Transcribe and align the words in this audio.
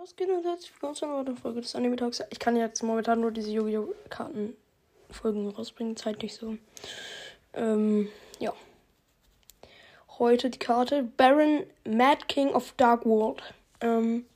Was 0.00 0.16
geht 0.16 0.28
und 0.28 0.44
herzlich 0.44 0.72
willkommen 0.72 0.94
zu 0.94 1.04
einer 1.04 1.18
weiteren 1.18 1.36
Folge 1.36 1.60
des 1.60 1.74
Anime 1.74 1.96
Talks. 1.96 2.22
Ich 2.30 2.38
kann 2.38 2.56
jetzt 2.56 2.82
momentan 2.82 3.20
nur 3.20 3.30
diese 3.30 3.50
Yu-Gi-Oh! 3.50 3.94
Karten-Folgen 4.08 5.48
rausbringen, 5.48 5.96
zeitlich 5.96 6.34
so. 6.34 6.56
Ähm, 7.54 8.08
ja. 8.38 8.52
Heute 10.18 10.50
die 10.50 10.58
Karte 10.58 11.02
Baron 11.16 11.64
Mad 11.84 12.26
King 12.28 12.50
of 12.50 12.72
Dark 12.76 13.04
World. 13.04 13.42
Ähm, 13.80 14.26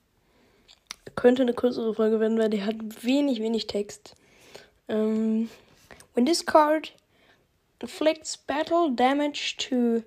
könnte 1.15 1.43
eine 1.43 1.55
kürzere 1.55 1.95
Folge 1.95 2.21
werden, 2.21 2.39
weil 2.39 2.51
die 2.51 2.65
hat 2.65 2.77
wenig, 3.05 3.41
wenig 3.41 3.67
Text. 3.67 4.17
Ähm, 4.89 5.51
when 6.15 6.27
this 6.27 6.45
card 6.45 6.93
inflicts 7.81 8.37
battle 8.37 8.91
damage 8.95 9.57
to 9.59 10.03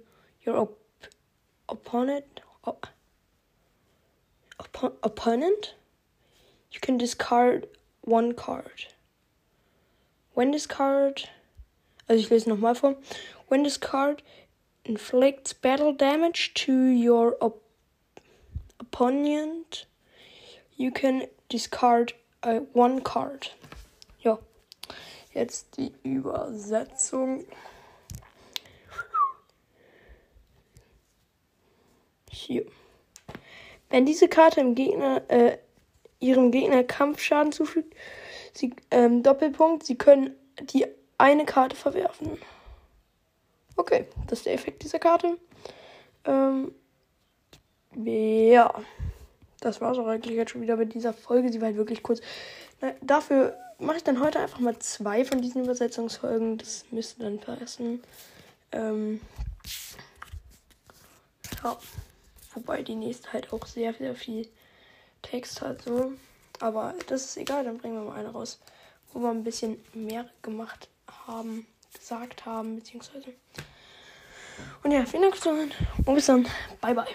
your 0.45 0.59
op 0.59 0.77
opponent, 1.69 2.41
op 2.63 2.87
oppo 4.59 4.93
opponent, 5.03 5.75
you 6.71 6.79
can 6.79 6.97
discard 6.97 7.67
one 8.01 8.33
card. 8.33 8.87
When 10.33 10.51
this 10.51 10.67
card, 10.67 11.29
also 12.07 12.21
ich 12.21 12.29
lese 12.29 12.45
nochmal 12.45 12.75
vor. 12.75 12.95
When 13.47 13.63
this 13.63 13.77
card 13.77 14.21
inflicts 14.85 15.53
battle 15.53 15.93
damage 15.93 16.53
to 16.65 16.73
your 16.73 17.37
op 17.41 17.61
opponent, 18.79 19.85
you 20.77 20.91
can 20.91 21.27
discard 21.49 22.13
uh, 22.43 22.61
one 22.73 23.01
card. 23.01 23.53
Ja, 24.21 24.39
jetzt 25.33 25.77
die 25.77 25.91
Übersetzung. 26.03 27.45
Hier. 32.39 32.65
Wenn 33.89 34.05
diese 34.05 34.27
Karte 34.27 34.61
im 34.61 34.75
Gegner, 34.75 35.21
äh, 35.29 35.57
ihrem 36.19 36.51
Gegner 36.51 36.83
Kampfschaden 36.83 37.51
zufügt, 37.51 37.93
sie, 38.53 38.73
ähm, 38.91 39.23
Doppelpunkt, 39.23 39.85
sie 39.85 39.95
können 39.95 40.35
die 40.61 40.85
eine 41.17 41.45
Karte 41.45 41.75
verwerfen. 41.75 42.37
Okay, 43.75 44.07
das 44.27 44.39
ist 44.39 44.45
der 44.45 44.53
Effekt 44.53 44.83
dieser 44.83 44.99
Karte. 44.99 45.37
Ähm, 46.25 46.73
ja, 47.95 48.73
das 49.59 49.81
war 49.81 49.91
es 49.91 49.97
auch 49.97 50.07
eigentlich 50.07 50.35
jetzt 50.35 50.51
schon 50.51 50.61
wieder 50.61 50.77
mit 50.77 50.93
dieser 50.93 51.13
Folge. 51.13 51.51
Sie 51.51 51.59
war 51.59 51.67
halt 51.67 51.77
wirklich 51.77 52.03
kurz. 52.03 52.21
Na, 52.81 52.93
dafür 53.01 53.57
mache 53.79 53.97
ich 53.97 54.03
dann 54.03 54.21
heute 54.21 54.39
einfach 54.39 54.59
mal 54.59 54.77
zwei 54.79 55.25
von 55.25 55.41
diesen 55.41 55.63
Übersetzungsfolgen. 55.63 56.57
Das 56.57 56.85
müsste 56.91 57.23
dann 57.23 57.39
passen. 57.39 58.01
Ähm, 58.71 59.21
ja. 61.63 61.77
Wobei 62.53 62.81
die 62.81 62.95
nächste 62.95 63.33
halt 63.33 63.53
auch 63.53 63.65
sehr, 63.65 63.93
sehr 63.93 64.15
viel 64.15 64.47
Text 65.21 65.61
hat. 65.61 65.83
So. 65.83 66.13
Aber 66.59 66.93
das 67.07 67.25
ist 67.25 67.37
egal, 67.37 67.63
dann 67.63 67.77
bringen 67.77 67.95
wir 67.95 68.09
mal 68.09 68.19
eine 68.19 68.29
raus, 68.29 68.59
wo 69.13 69.19
wir 69.19 69.29
ein 69.29 69.43
bisschen 69.43 69.83
mehr 69.93 70.29
gemacht 70.41 70.89
haben, 71.27 71.65
gesagt 71.93 72.45
haben, 72.45 72.75
beziehungsweise. 72.75 73.33
Und 74.83 74.91
ja, 74.91 75.05
vielen 75.05 75.23
Dank 75.23 75.35
fürs 75.35 75.43
Zuhören 75.43 75.71
und 76.05 76.15
bis 76.15 76.25
dann. 76.25 76.43
Bye, 76.81 76.93
bye. 76.93 77.07